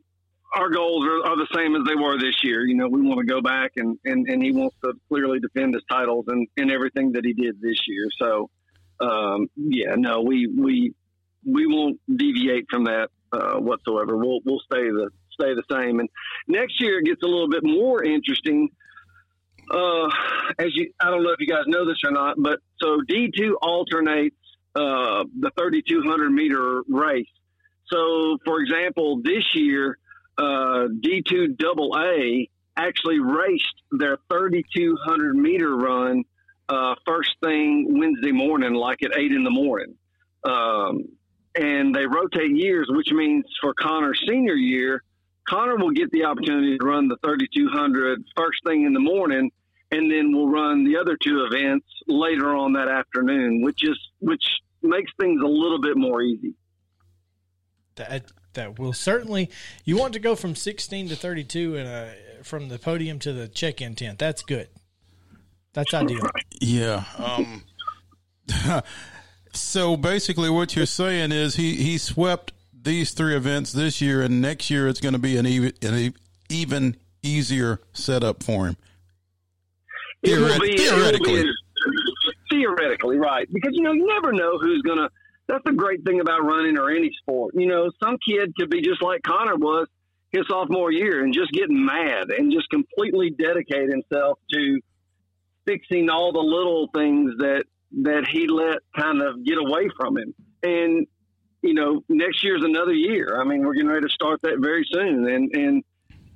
our 0.55 0.69
goals 0.69 1.07
are, 1.07 1.31
are, 1.31 1.37
the 1.37 1.49
same 1.57 1.75
as 1.75 1.83
they 1.87 1.95
were 1.95 2.19
this 2.19 2.45
year. 2.45 2.67
You 2.67 2.75
know, 2.75 2.89
we 2.89 3.01
want 3.01 3.21
to 3.21 3.27
go 3.27 3.41
back 3.41 3.73
and, 3.77 3.99
and, 4.05 4.29
and 4.29 4.43
he 4.43 4.53
wants 4.53 4.77
to 4.85 4.93
clearly 5.09 5.41
defend 5.41 5.73
his 5.73 5.83
titles 5.91 6.27
and, 6.29 6.47
and 6.59 6.71
everything 6.71 7.13
that 7.13 7.25
he 7.25 7.33
did 7.33 7.59
this 7.63 7.79
year. 7.89 8.07
So, 8.21 8.51
um, 9.01 9.49
yeah, 9.57 9.95
no, 9.97 10.21
we 10.21 10.47
we 10.47 10.95
we 11.45 11.67
won't 11.67 11.99
deviate 12.15 12.67
from 12.71 12.85
that 12.85 13.09
uh, 13.33 13.59
whatsoever. 13.59 14.17
We'll 14.17 14.41
we'll 14.45 14.61
stay 14.61 14.91
the 14.91 15.09
stay 15.33 15.55
the 15.55 15.65
same. 15.71 16.01
And 16.01 16.09
next 16.47 16.81
year 16.81 16.99
it 16.99 17.07
gets 17.07 17.23
a 17.23 17.27
little 17.27 17.49
bit 17.49 17.65
more 17.65 18.05
interesting 18.05 18.69
uh, 19.73 20.09
as 20.59 20.69
you, 20.75 20.93
I 21.01 21.11
don't 21.11 21.23
know 21.23 21.31
if 21.31 21.41
you 21.41 21.47
guys 21.47 21.65
know 21.67 21.87
this 21.87 21.99
or 22.05 22.11
not, 22.11 22.37
but 22.39 22.61
so 22.81 22.99
D2 23.09 23.55
alternates 23.61 24.37
uh, 24.75 25.25
the 25.39 25.51
3,200 25.59 26.31
meter 26.31 26.83
race. 26.89 27.27
So, 27.87 28.39
for 28.45 28.61
example, 28.61 29.21
this 29.23 29.45
year, 29.55 29.99
uh, 30.39 30.89
D2 31.05 31.57
double 31.59 31.97
A 31.99 32.49
actually 32.77 33.21
raced 33.21 33.83
their 33.91 34.17
3,200 34.31 35.37
meter 35.37 35.77
run 35.77 36.25
uh, 36.69 36.95
first 37.07 37.31
thing 37.43 37.99
Wednesday 37.99 38.33
morning, 38.33 38.75
like 38.75 39.03
at 39.03 39.17
eight 39.19 39.33
in 39.33 39.45
the 39.45 39.51
morning. 39.51 39.95
Um, 40.45 41.09
and 41.55 41.95
they 41.95 42.07
rotate 42.07 42.57
years, 42.57 42.89
which 42.91 43.09
means 43.13 43.45
for 43.61 43.75
Connor's 43.75 44.23
senior 44.27 44.55
year, 44.55 45.03
Connor 45.49 45.77
will 45.77 45.91
get 45.91 46.11
the 46.11 46.25
opportunity 46.25 46.79
to 46.79 46.85
run 46.85 47.09
the 47.09 47.17
3,200 47.25 48.25
first 48.37 48.65
thing 48.65 48.85
in 48.85 48.93
the 48.93 49.01
morning, 49.01 49.51
and 49.93 50.11
then 50.11 50.33
we'll 50.33 50.49
run 50.49 50.85
the 50.85 50.97
other 50.97 51.17
two 51.23 51.47
events 51.51 51.87
later 52.09 52.57
on 52.57 52.73
that 52.73 52.89
afternoon, 52.89 53.63
which 53.63 53.85
is 53.85 53.99
which 54.21 54.43
makes 54.83 55.13
things 55.21 55.41
a 55.41 55.47
little 55.47 55.81
bit 55.81 55.97
more 55.97 56.23
easy. 56.23 56.55
That 57.97 58.33
that 58.55 58.79
will 58.79 58.95
certainly. 58.95 59.51
You 59.85 59.97
want 59.97 60.15
to 60.15 60.19
go 60.19 60.35
from 60.35 60.55
16 60.55 61.11
to 61.11 61.17
32 61.17 61.77
and 61.77 62.17
from 62.45 62.69
the 62.69 62.79
podium 62.79 63.19
to 63.21 63.33
the 63.33 63.49
check-in 63.49 63.95
tent. 63.95 64.19
That's 64.19 64.43
good. 64.43 64.69
That's 65.75 65.95
ideal. 65.95 66.29
Yeah. 66.61 67.05
Um, 67.19 67.63
so 69.53 69.97
basically, 69.97 70.51
what 70.51 70.75
you're 70.75 70.87
saying 70.87 71.33
is 71.33 71.57
he 71.57 71.77
he 71.77 71.99
swept 71.99 72.53
these 72.73 73.13
three 73.13 73.37
events 73.37 73.73
this 73.73 74.01
year, 74.01 74.23
and 74.23 74.41
next 74.41 74.71
year 74.71 74.89
it's 74.89 75.01
going 75.01 75.15
to 75.15 75.19
be 75.19 75.37
an 75.37 75.47
even 75.47 75.73
an 75.83 76.15
even 76.49 76.97
easier 77.23 77.81
setup 77.93 78.43
for 78.43 78.67
him. 78.67 78.77
It 80.23 80.31
Theoret- 80.31 80.61
be- 80.61 80.77
theoretically. 80.77 81.45
theoretically, 82.51 83.19
right? 83.19 83.49
Because 83.53 83.71
you 83.75 83.83
know 83.83 83.93
you 83.93 84.07
never 84.07 84.33
know 84.33 84.59
who's 84.59 84.83
gonna. 84.83 85.09
That's 85.49 85.65
the 85.65 85.73
great 85.73 86.05
thing 86.05 86.21
about 86.21 86.45
running 86.45 86.79
or 86.79 86.91
any 86.91 87.11
sport. 87.21 87.55
You 87.55 87.67
know, 87.67 87.91
some 88.03 88.17
kid 88.27 88.55
could 88.57 88.71
be 88.71 88.81
just 88.81 89.03
like 89.03 89.23
Connor 89.23 89.57
was 89.57 89.89
his 90.31 90.47
sophomore 90.49 90.91
year 90.91 91.23
and 91.23 91.35
just 91.35 91.51
get 91.53 91.69
mad 91.69 92.31
and 92.31 92.53
just 92.53 92.69
completely 92.71 93.31
dedicate 93.31 93.91
himself 93.91 94.39
to 94.53 94.81
fixing 95.67 96.09
all 96.09 96.33
the 96.33 96.39
little 96.41 96.89
things 96.95 97.33
that 97.39 97.65
that 98.03 98.27
he 98.31 98.47
let 98.47 98.79
kind 98.97 99.21
of 99.21 99.45
get 99.45 99.59
away 99.59 99.89
from 99.99 100.17
him. 100.17 100.35
And 100.63 101.07
you 101.63 101.75
know, 101.75 102.03
next 102.09 102.43
year's 102.43 102.65
another 102.65 102.93
year. 102.93 103.39
I 103.41 103.45
mean, 103.45 103.65
we're 103.65 103.75
getting 103.75 103.89
ready 103.91 104.07
to 104.07 104.13
start 104.13 104.41
that 104.43 104.59
very 104.61 104.87
soon, 104.91 105.29
and 105.29 105.55
and 105.55 105.85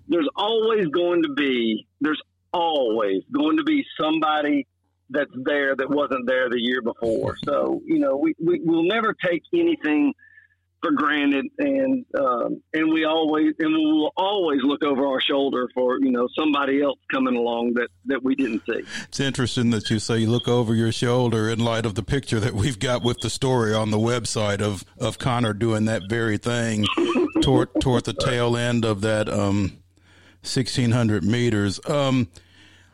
there's 0.09 0.29
always 0.37 0.87
going 0.89 1.23
to 1.23 1.31
be 1.35 1.87
there's 2.01 2.21
always 2.57 3.23
going 3.33 3.59
to 3.59 3.65
be 3.65 3.85
somebody 4.01 4.67
that's 5.11 5.31
there 5.45 5.77
that 5.77 5.89
wasn't 5.89 6.27
there 6.27 6.49
the 6.49 6.61
year 6.61 6.83
before. 6.83 7.37
So 7.45 7.81
you 7.87 7.99
know, 7.99 8.17
we, 8.17 8.35
we 8.45 8.61
will 8.61 8.87
never 8.87 9.15
take 9.15 9.43
anything 9.53 10.15
for 10.83 10.93
granted, 10.93 11.47
and 11.59 12.05
um, 12.19 12.63
and 12.73 12.93
we 12.93 13.05
always 13.05 13.55
and 13.59 13.73
we 13.73 13.93
will 13.93 14.13
always 14.17 14.61
look 14.63 14.85
over 14.85 15.07
our 15.07 15.21
shoulder 15.21 15.69
for 15.75 15.99
you 16.01 16.11
know 16.11 16.29
somebody 16.39 16.83
else 16.83 16.99
coming 17.11 17.37
along 17.37 17.75
that 17.75 17.89
that 18.07 18.23
we 18.23 18.35
didn't 18.35 18.63
see. 18.67 18.83
It's 19.09 19.21
interesting 19.21 19.71
that 19.71 19.91
you 19.91 19.99
say 19.99 20.19
you 20.19 20.31
look 20.31 20.49
over 20.49 20.75
your 20.75 20.93
shoulder 20.93 21.51
in 21.51 21.59
light 21.59 21.87
of 21.87 21.95
the 21.95 22.03
picture 22.03 22.41
that 22.41 22.55
we've 22.55 22.79
got 22.79 23.03
with 23.03 23.19
the 23.21 23.31
story 23.31 23.75
on 23.75 23.91
the 23.91 23.99
website 23.99 24.61
of, 24.61 24.85
of 24.99 25.19
Connor 25.19 25.53
doing 25.53 25.87
that 25.87 26.03
very 26.09 26.39
thing 26.39 26.87
toward 27.43 27.69
toward 27.81 28.05
the 28.05 28.15
tail 28.15 28.57
end 28.57 28.85
of 28.85 29.01
that 29.01 29.29
um, 29.29 29.79
sixteen 30.43 30.91
hundred 30.93 31.25
meters. 31.25 31.81
Um, 31.87 32.29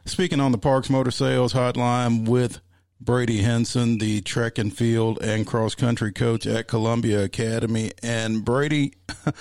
speaking 0.04 0.40
on 0.40 0.52
the 0.52 0.58
Parks 0.58 0.90
Motor 0.90 1.10
Sales 1.10 1.52
Hotline 1.52 2.28
with 2.28 2.60
Brady 3.00 3.38
Henson, 3.38 3.98
the 3.98 4.20
track 4.20 4.58
and 4.58 4.76
field 4.76 5.20
and 5.22 5.46
cross 5.46 5.74
country 5.74 6.12
coach 6.12 6.46
at 6.46 6.68
Columbia 6.68 7.24
Academy, 7.24 7.92
and 8.02 8.44
Brady, 8.44 8.94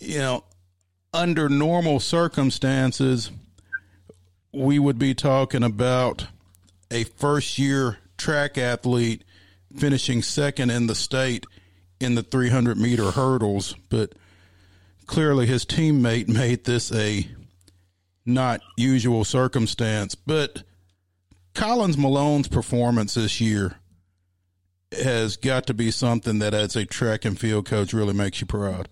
you 0.00 0.18
know, 0.18 0.44
under 1.12 1.48
normal 1.48 2.00
circumstances 2.00 3.30
we 4.52 4.78
would 4.78 4.98
be 4.98 5.14
talking 5.14 5.62
about 5.62 6.26
a 6.90 7.04
first 7.04 7.58
year 7.58 7.98
track 8.16 8.56
athlete 8.56 9.22
finishing 9.76 10.22
second 10.22 10.70
in 10.70 10.86
the 10.86 10.94
state 10.94 11.44
in 12.00 12.14
the 12.14 12.22
300 12.22 12.78
meter 12.78 13.10
hurdles, 13.10 13.74
but 13.90 14.14
clearly 15.06 15.46
his 15.46 15.66
teammate 15.66 16.28
made 16.28 16.64
this 16.64 16.92
a 16.92 17.28
not 18.26 18.60
usual 18.76 19.24
circumstance. 19.24 20.14
But 20.14 20.64
Collins 21.54 21.96
Malone's 21.96 22.48
performance 22.48 23.14
this 23.14 23.40
year 23.40 23.76
has 24.92 25.36
got 25.36 25.66
to 25.66 25.74
be 25.74 25.90
something 25.90 26.38
that, 26.40 26.54
as 26.54 26.76
a 26.76 26.84
track 26.84 27.24
and 27.24 27.38
field 27.38 27.66
coach, 27.66 27.92
really 27.92 28.14
makes 28.14 28.40
you 28.40 28.46
proud. 28.46 28.88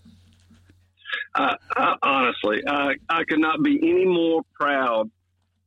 I, 1.34 1.56
I, 1.76 1.94
honestly, 2.02 2.62
I, 2.66 2.94
I 3.08 3.24
could 3.24 3.40
not 3.40 3.62
be 3.62 3.78
any 3.82 4.04
more 4.04 4.42
proud 4.58 5.10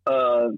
uh, 0.05 0.49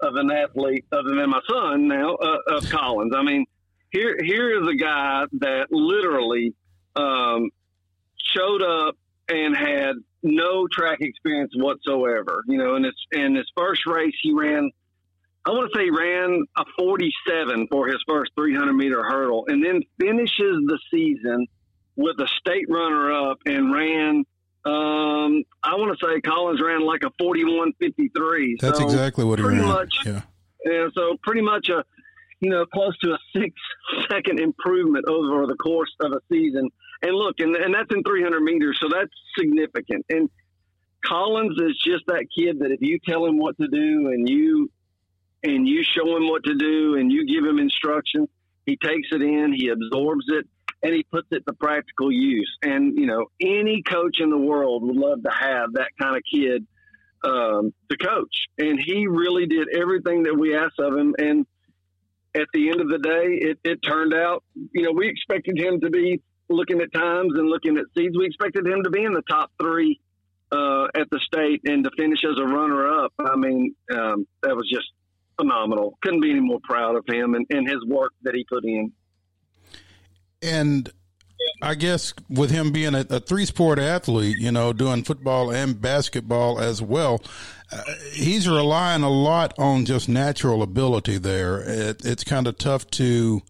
of 0.00 0.16
an 0.16 0.30
athlete 0.30 0.84
other 0.92 1.14
than 1.14 1.30
my 1.30 1.40
son 1.48 1.88
now 1.88 2.14
uh, 2.14 2.56
of 2.56 2.68
Collins. 2.68 3.12
I 3.16 3.22
mean, 3.22 3.46
here 3.90 4.16
here 4.22 4.60
is 4.60 4.68
a 4.68 4.74
guy 4.74 5.24
that 5.40 5.66
literally 5.70 6.54
um, 6.96 7.50
showed 8.16 8.62
up 8.62 8.96
and 9.28 9.56
had 9.56 9.96
no 10.22 10.66
track 10.70 10.98
experience 11.00 11.52
whatsoever. 11.56 12.42
You 12.46 12.58
know, 12.58 12.76
in 12.76 12.84
his 12.84 12.94
in 13.12 13.34
his 13.34 13.50
first 13.56 13.86
race, 13.86 14.14
he 14.22 14.32
ran. 14.32 14.70
I 15.44 15.50
want 15.50 15.72
to 15.72 15.78
say 15.78 15.90
ran 15.90 16.44
a 16.56 16.64
47 16.78 17.66
for 17.68 17.88
his 17.88 17.98
first 18.08 18.30
300 18.36 18.72
meter 18.74 19.02
hurdle, 19.02 19.44
and 19.48 19.64
then 19.64 19.82
finishes 19.98 20.30
the 20.66 20.78
season 20.88 21.46
with 21.96 22.16
a 22.20 22.28
state 22.38 22.66
runner 22.68 23.12
up 23.12 23.38
and 23.44 23.72
ran 23.72 24.24
um, 24.64 25.42
I 25.64 25.74
want 25.74 25.98
to 25.98 26.06
say 26.06 26.20
Collins 26.20 26.60
ran 26.62 26.86
like 26.86 27.02
a 27.02 27.10
forty-one 27.18 27.72
fifty-three. 27.80 28.58
That's 28.60 28.78
so 28.78 28.84
exactly 28.84 29.24
what 29.24 29.40
he 29.40 29.44
ran. 29.44 29.66
much, 29.66 29.92
yeah. 30.06 30.22
yeah. 30.64 30.86
So 30.94 31.16
pretty 31.24 31.42
much 31.42 31.68
a, 31.68 31.82
you 32.38 32.50
know, 32.50 32.64
close 32.66 32.96
to 32.98 33.12
a 33.12 33.18
six-second 33.36 34.38
improvement 34.38 35.06
over 35.08 35.46
the 35.48 35.56
course 35.56 35.92
of 36.00 36.12
a 36.12 36.20
season. 36.30 36.70
And 37.02 37.14
look, 37.14 37.36
and 37.40 37.56
and 37.56 37.74
that's 37.74 37.92
in 37.92 38.02
three 38.04 38.22
hundred 38.22 38.42
meters, 38.42 38.78
so 38.80 38.88
that's 38.88 39.10
significant. 39.36 40.06
And 40.08 40.30
Collins 41.04 41.56
is 41.60 41.76
just 41.84 42.04
that 42.06 42.26
kid 42.36 42.60
that 42.60 42.70
if 42.70 42.80
you 42.80 42.98
tell 43.04 43.26
him 43.26 43.38
what 43.38 43.56
to 43.58 43.66
do 43.66 44.10
and 44.12 44.28
you 44.28 44.70
and 45.42 45.66
you 45.66 45.82
show 45.82 46.16
him 46.16 46.28
what 46.28 46.44
to 46.44 46.54
do 46.54 46.94
and 46.94 47.10
you 47.10 47.26
give 47.26 47.44
him 47.44 47.58
instructions, 47.58 48.28
he 48.66 48.76
takes 48.76 49.08
it 49.10 49.20
in, 49.20 49.52
he 49.52 49.68
absorbs 49.68 50.26
it, 50.28 50.46
and 50.84 50.94
he 50.94 51.02
puts 51.02 51.26
it 51.32 51.42
to 51.48 51.52
practical 51.54 52.12
use. 52.12 52.56
And 52.62 52.96
you 52.96 53.06
know, 53.06 53.26
any 53.40 53.82
coach 53.82 54.20
in 54.20 54.30
the 54.30 54.38
world 54.38 54.84
would 54.84 54.96
love 54.96 55.22
to 55.24 55.30
have 55.30 55.72
that 55.72 55.88
kind 56.00 56.16
of 56.16 56.22
kid 56.32 56.64
um, 57.24 57.72
to 57.90 57.96
coach. 57.96 58.46
And 58.58 58.80
he 58.80 59.06
really 59.08 59.46
did 59.46 59.68
everything 59.74 60.24
that 60.24 60.36
we 60.38 60.56
asked 60.56 60.78
of 60.78 60.94
him. 60.96 61.14
And 61.18 61.46
at 62.34 62.46
the 62.54 62.70
end 62.70 62.80
of 62.80 62.88
the 62.88 62.98
day, 62.98 63.38
it, 63.40 63.58
it 63.64 63.80
turned 63.82 64.14
out, 64.14 64.44
you 64.72 64.82
know, 64.82 64.92
we 64.92 65.08
expected 65.08 65.58
him 65.58 65.80
to 65.80 65.90
be 65.90 66.20
looking 66.52 66.80
at 66.80 66.92
times 66.92 67.32
and 67.36 67.48
looking 67.48 67.76
at 67.78 67.84
seeds. 67.96 68.16
We 68.16 68.26
expected 68.26 68.66
him 68.66 68.82
to 68.84 68.90
be 68.90 69.02
in 69.04 69.12
the 69.12 69.22
top 69.28 69.50
three 69.60 70.00
uh, 70.52 70.86
at 70.94 71.08
the 71.10 71.20
state 71.20 71.62
and 71.64 71.84
to 71.84 71.90
finish 71.96 72.20
as 72.24 72.38
a 72.38 72.44
runner 72.44 73.04
up. 73.04 73.12
I 73.18 73.36
mean, 73.36 73.74
um, 73.92 74.26
that 74.42 74.54
was 74.54 74.68
just 74.72 74.86
phenomenal. 75.40 75.98
Couldn't 76.02 76.20
be 76.20 76.30
any 76.30 76.40
more 76.40 76.60
proud 76.62 76.96
of 76.96 77.04
him 77.08 77.34
and, 77.34 77.46
and 77.50 77.68
his 77.68 77.84
work 77.86 78.12
that 78.22 78.34
he 78.34 78.44
put 78.44 78.64
in. 78.64 78.92
And 80.42 80.90
I 81.62 81.74
guess 81.74 82.12
with 82.28 82.50
him 82.50 82.72
being 82.72 82.94
a, 82.94 83.06
a 83.08 83.20
three 83.20 83.46
sport 83.46 83.78
athlete, 83.78 84.38
you 84.38 84.52
know, 84.52 84.72
doing 84.72 85.04
football 85.04 85.50
and 85.50 85.80
basketball 85.80 86.58
as 86.58 86.82
well, 86.82 87.22
uh, 87.72 87.82
he's 88.12 88.48
relying 88.48 89.02
a 89.02 89.10
lot 89.10 89.54
on 89.58 89.84
just 89.84 90.08
natural 90.08 90.62
ability 90.62 91.18
there. 91.18 91.60
It, 91.60 92.04
it's 92.04 92.24
kind 92.24 92.46
of 92.46 92.58
tough 92.58 92.88
to 92.92 93.42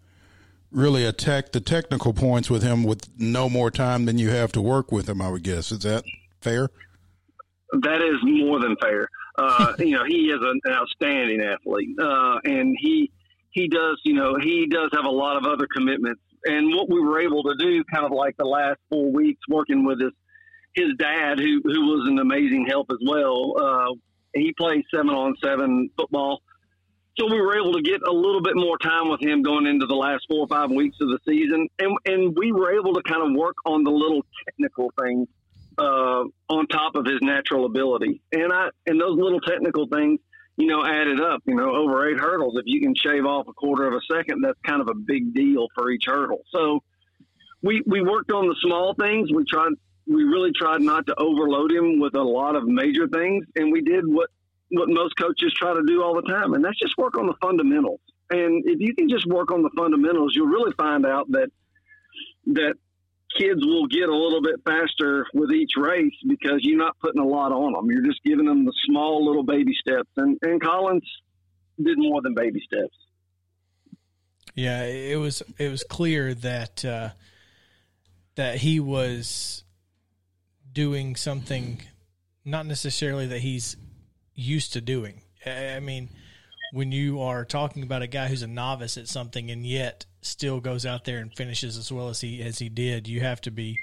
really 0.72 1.04
attack 1.04 1.52
the 1.52 1.60
technical 1.60 2.12
points 2.12 2.50
with 2.50 2.62
him 2.62 2.84
with 2.84 3.08
no 3.18 3.48
more 3.48 3.70
time 3.70 4.06
than 4.06 4.18
you 4.18 4.30
have 4.30 4.52
to 4.52 4.62
work 4.62 4.90
with 4.90 5.08
him, 5.08 5.20
I 5.20 5.28
would 5.28 5.42
guess. 5.42 5.70
Is 5.70 5.80
that 5.80 6.04
fair? 6.40 6.68
That 7.82 8.02
is 8.02 8.16
more 8.22 8.60
than 8.60 8.76
fair. 8.80 9.08
Uh, 9.38 9.72
you 9.78 9.92
know, 9.92 10.04
he 10.04 10.30
is 10.30 10.40
an 10.40 10.60
outstanding 10.68 11.40
athlete, 11.40 11.96
uh, 12.00 12.38
and 12.44 12.76
he 12.80 13.10
he 13.50 13.68
does. 13.68 14.00
You 14.04 14.14
know, 14.14 14.36
he 14.40 14.66
does 14.66 14.90
have 14.94 15.04
a 15.04 15.10
lot 15.10 15.36
of 15.36 15.44
other 15.44 15.66
commitments. 15.74 16.20
And 16.44 16.74
what 16.74 16.90
we 16.90 17.00
were 17.00 17.20
able 17.20 17.44
to 17.44 17.54
do, 17.56 17.84
kind 17.84 18.04
of 18.04 18.10
like 18.10 18.36
the 18.36 18.44
last 18.44 18.78
four 18.90 19.12
weeks, 19.12 19.40
working 19.48 19.84
with 19.84 20.00
his 20.00 20.12
his 20.74 20.88
dad, 20.98 21.38
who 21.38 21.60
who 21.64 21.86
was 21.86 22.08
an 22.08 22.18
amazing 22.18 22.66
help 22.68 22.88
as 22.90 22.98
well. 23.06 23.54
Uh, 23.60 23.94
he 24.34 24.52
plays 24.58 24.82
seven 24.92 25.10
on 25.10 25.34
seven 25.44 25.90
football, 25.96 26.40
so 27.18 27.26
we 27.26 27.40
were 27.40 27.58
able 27.58 27.74
to 27.74 27.82
get 27.82 28.00
a 28.06 28.12
little 28.12 28.40
bit 28.40 28.56
more 28.56 28.78
time 28.78 29.10
with 29.10 29.20
him 29.20 29.42
going 29.42 29.66
into 29.66 29.86
the 29.86 29.94
last 29.94 30.24
four 30.28 30.40
or 30.40 30.48
five 30.48 30.70
weeks 30.70 30.96
of 31.00 31.08
the 31.08 31.18
season, 31.28 31.68
and 31.78 31.96
and 32.06 32.36
we 32.36 32.52
were 32.52 32.72
able 32.72 32.94
to 32.94 33.02
kind 33.02 33.22
of 33.22 33.36
work 33.38 33.56
on 33.66 33.84
the 33.84 33.90
little 33.90 34.24
technical 34.46 34.92
things 35.00 35.28
uh, 35.78 36.24
on 36.48 36.66
top 36.68 36.94
of 36.94 37.04
his 37.04 37.18
natural 37.20 37.66
ability. 37.66 38.22
And 38.32 38.52
I 38.52 38.68
and 38.86 39.00
those 39.00 39.18
little 39.18 39.40
technical 39.40 39.86
things, 39.88 40.20
you 40.56 40.66
know, 40.66 40.84
added 40.84 41.20
up. 41.20 41.42
You 41.46 41.54
know, 41.54 41.74
over 41.74 42.08
eight 42.08 42.18
hurdles. 42.18 42.56
If 42.56 42.64
you 42.66 42.80
can 42.80 42.94
shave 42.94 43.26
off 43.26 43.46
a 43.46 43.52
quarter 43.52 43.86
of 43.86 43.94
a 43.94 44.00
second, 44.10 44.42
that's 44.42 44.58
kind 44.64 44.80
of 44.80 44.88
a 44.88 44.94
big 44.94 45.34
deal 45.34 45.68
for 45.74 45.90
each 45.90 46.04
hurdle. 46.06 46.40
So 46.50 46.82
we 47.62 47.82
we 47.86 48.00
worked 48.00 48.32
on 48.32 48.48
the 48.48 48.56
small 48.62 48.94
things. 48.94 49.30
We 49.30 49.44
tried 49.44 49.72
we 50.06 50.24
really 50.24 50.52
tried 50.52 50.80
not 50.80 51.06
to 51.06 51.14
overload 51.18 51.72
him 51.72 52.00
with 52.00 52.14
a 52.14 52.22
lot 52.22 52.56
of 52.56 52.64
major 52.64 53.06
things, 53.06 53.44
and 53.56 53.70
we 53.70 53.82
did 53.82 54.06
what 54.06 54.30
what 54.72 54.88
most 54.88 55.14
coaches 55.20 55.52
try 55.54 55.74
to 55.74 55.82
do 55.86 56.02
all 56.02 56.14
the 56.14 56.22
time, 56.22 56.54
and 56.54 56.64
that's 56.64 56.78
just 56.78 56.96
work 56.96 57.16
on 57.16 57.26
the 57.26 57.34
fundamentals. 57.40 58.00
And 58.30 58.64
if 58.66 58.80
you 58.80 58.94
can 58.94 59.08
just 59.08 59.26
work 59.26 59.52
on 59.52 59.62
the 59.62 59.70
fundamentals, 59.76 60.32
you'll 60.34 60.46
really 60.46 60.72
find 60.72 61.04
out 61.04 61.30
that 61.32 61.50
that 62.46 62.74
kids 63.38 63.60
will 63.64 63.86
get 63.86 64.08
a 64.08 64.14
little 64.14 64.42
bit 64.42 64.56
faster 64.64 65.26
with 65.34 65.52
each 65.52 65.72
race 65.76 66.14
because 66.26 66.60
you're 66.60 66.78
not 66.78 66.98
putting 67.00 67.20
a 67.20 67.26
lot 67.26 67.52
on 67.52 67.72
them. 67.72 67.86
You're 67.90 68.04
just 68.04 68.22
giving 68.24 68.46
them 68.46 68.64
the 68.64 68.72
small 68.86 69.24
little 69.26 69.42
baby 69.42 69.72
steps. 69.78 70.08
And 70.16 70.38
and 70.42 70.60
Collins 70.60 71.08
did 71.82 71.98
more 71.98 72.22
than 72.22 72.34
baby 72.34 72.60
steps. 72.64 72.96
Yeah, 74.54 74.84
it 74.84 75.18
was 75.18 75.42
it 75.58 75.70
was 75.70 75.84
clear 75.84 76.34
that 76.34 76.84
uh, 76.84 77.10
that 78.36 78.56
he 78.56 78.80
was 78.80 79.64
doing 80.72 81.16
something 81.16 81.82
not 82.44 82.66
necessarily 82.66 83.26
that 83.26 83.40
he's 83.40 83.76
used 84.34 84.72
to 84.74 84.80
doing. 84.80 85.22
I 85.44 85.80
mean, 85.80 86.10
when 86.72 86.92
you 86.92 87.20
are 87.20 87.44
talking 87.44 87.82
about 87.82 88.02
a 88.02 88.06
guy 88.06 88.28
who's 88.28 88.42
a 88.42 88.46
novice 88.46 88.96
at 88.96 89.08
something 89.08 89.50
and 89.50 89.66
yet 89.66 90.06
still 90.22 90.60
goes 90.60 90.86
out 90.86 91.04
there 91.04 91.18
and 91.18 91.34
finishes 91.34 91.76
as 91.76 91.92
well 91.92 92.08
as 92.08 92.20
he 92.20 92.42
as 92.42 92.58
he 92.58 92.68
did, 92.68 93.08
you 93.08 93.20
have 93.20 93.40
to 93.42 93.50
be 93.50 93.78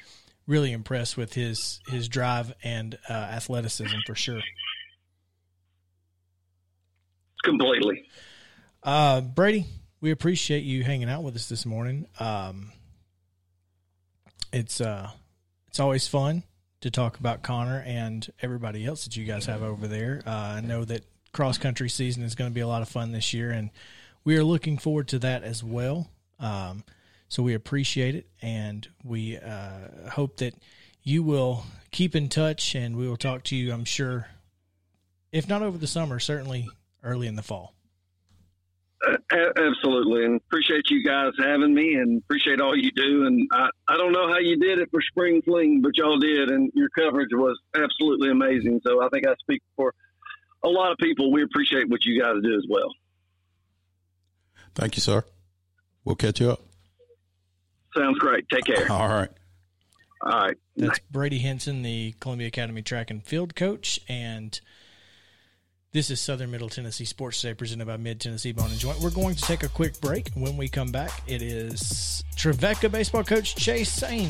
really 0.47 0.71
impressed 0.71 1.17
with 1.17 1.33
his 1.33 1.79
his 1.87 2.07
drive 2.07 2.53
and 2.63 2.97
uh, 3.09 3.13
athleticism 3.13 3.97
for 4.05 4.15
sure. 4.15 4.41
Completely. 7.43 8.05
Uh, 8.81 9.21
Brady, 9.21 9.65
we 10.01 10.11
appreciate 10.11 10.63
you 10.63 10.83
hanging 10.83 11.09
out 11.09 11.23
with 11.23 11.35
us 11.35 11.47
this 11.47 11.65
morning. 11.65 12.07
Um, 12.19 12.71
it's 14.51 14.81
uh, 14.81 15.11
it's 15.67 15.79
always 15.79 16.07
fun 16.07 16.43
to 16.81 16.89
talk 16.89 17.19
about 17.19 17.43
Connor 17.43 17.83
and 17.85 18.31
everybody 18.41 18.85
else 18.85 19.03
that 19.03 19.17
you 19.17 19.25
guys 19.25 19.45
have 19.45 19.63
over 19.63 19.87
there. 19.87 20.21
Uh, 20.25 20.29
I 20.29 20.61
know 20.61 20.85
that 20.85 21.03
cross 21.33 21.57
country 21.57 21.89
season 21.89 22.23
is 22.23 22.35
going 22.35 22.49
to 22.49 22.55
be 22.55 22.61
a 22.61 22.67
lot 22.67 22.81
of 22.81 22.89
fun 22.89 23.11
this 23.11 23.33
year, 23.33 23.51
and 23.51 23.69
we 24.23 24.37
are 24.37 24.43
looking 24.43 24.77
forward 24.77 25.07
to 25.09 25.19
that 25.19 25.43
as 25.43 25.63
well. 25.63 26.09
Um, 26.39 26.83
so 27.27 27.43
we 27.43 27.53
appreciate 27.53 28.15
it, 28.15 28.27
and 28.41 28.87
we 29.03 29.37
uh, 29.37 30.09
hope 30.11 30.37
that 30.37 30.55
you 31.03 31.21
will 31.23 31.65
keep 31.91 32.15
in 32.15 32.29
touch, 32.29 32.75
and 32.75 32.95
we 32.95 33.07
will 33.07 33.17
talk 33.17 33.43
to 33.45 33.55
you. 33.55 33.71
I'm 33.71 33.85
sure, 33.85 34.27
if 35.31 35.47
not 35.47 35.61
over 35.61 35.77
the 35.77 35.87
summer, 35.87 36.19
certainly 36.19 36.69
early 37.03 37.27
in 37.27 37.35
the 37.35 37.43
fall. 37.43 37.73
A- 39.31 39.61
absolutely, 39.61 40.25
and 40.25 40.41
appreciate 40.47 40.89
you 40.89 41.03
guys 41.03 41.33
having 41.37 41.73
me, 41.73 41.93
and 41.95 42.21
appreciate 42.23 42.59
all 42.61 42.75
you 42.75 42.91
do. 42.91 43.25
And 43.25 43.47
I, 43.51 43.69
I 43.87 43.97
don't 43.97 44.11
know 44.11 44.27
how 44.27 44.39
you 44.39 44.57
did 44.57 44.79
it 44.79 44.89
for 44.91 45.01
spring 45.01 45.41
fling, 45.43 45.81
but 45.81 45.91
y'all 45.95 46.17
did, 46.17 46.49
and 46.49 46.71
your 46.73 46.89
coverage 46.89 47.29
was 47.31 47.57
absolutely 47.75 48.31
amazing. 48.31 48.81
So 48.85 49.03
I 49.03 49.09
think 49.09 49.27
I 49.27 49.35
speak 49.41 49.61
for 49.75 49.93
a 50.63 50.69
lot 50.69 50.91
of 50.91 50.97
people. 50.97 51.31
We 51.31 51.43
appreciate 51.43 51.89
what 51.89 52.05
you 52.05 52.19
guys 52.19 52.35
do 52.43 52.55
as 52.55 52.65
well. 52.67 52.89
Thank 54.75 54.95
you, 54.95 55.01
sir. 55.01 55.23
We'll 56.03 56.15
catch 56.15 56.39
you 56.39 56.51
up. 56.51 56.61
Sounds 57.95 58.17
great. 58.17 58.45
Take 58.49 58.65
care. 58.65 58.91
All 58.91 59.07
right. 59.07 59.29
All 60.21 60.31
right. 60.31 60.57
That's 60.75 60.99
Brady 61.11 61.39
Henson, 61.39 61.81
the 61.81 62.13
Columbia 62.19 62.47
Academy 62.47 62.81
track 62.81 63.09
and 63.09 63.23
field 63.23 63.55
coach, 63.55 63.99
and 64.07 64.59
this 65.91 66.11
is 66.11 66.19
Southern 66.19 66.51
Middle 66.51 66.69
Tennessee 66.69 67.05
Sports 67.05 67.41
Today, 67.41 67.55
presented 67.55 67.87
by 67.87 67.97
Mid 67.97 68.19
Tennessee 68.19 68.51
Bone 68.51 68.69
and 68.69 68.79
Joint. 68.79 68.99
We're 68.99 69.09
going 69.09 69.35
to 69.35 69.41
take 69.41 69.63
a 69.63 69.69
quick 69.69 69.99
break. 70.01 70.29
When 70.35 70.55
we 70.55 70.69
come 70.69 70.91
back, 70.91 71.11
it 71.25 71.41
is 71.41 72.23
Trevecca 72.35 72.91
baseball 72.91 73.23
coach 73.23 73.55
Chase 73.55 73.91
Sane. 73.91 74.29